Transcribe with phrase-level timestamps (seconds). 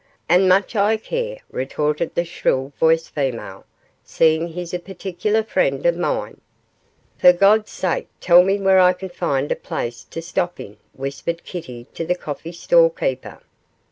[0.27, 3.67] 'And much I care,' retorted the shrill voiced female,
[4.03, 6.41] 'seeing he's a particular friend of mine.'
[7.19, 11.43] 'For God's sake tell me where I can find a place to stop in,' whispered
[11.43, 13.41] Kitty to the coffee stall keeper.